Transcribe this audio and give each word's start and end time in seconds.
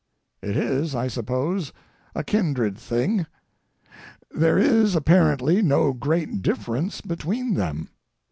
It 0.41 0.57
is, 0.57 0.95
I 0.95 1.07
suppose, 1.07 1.71
a 2.15 2.23
kindred 2.23 2.75
thing. 2.75 3.27
There 4.31 4.57
is 4.57 4.95
apparently 4.95 5.61
no 5.61 5.93
great 5.93 6.41
difference 6.41 7.01
between 7.01 7.53
them. 7.53 7.89